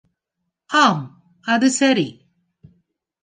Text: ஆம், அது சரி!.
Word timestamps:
ஆம், 0.69 1.03
அது 1.47 1.71
சரி!. 1.71 2.07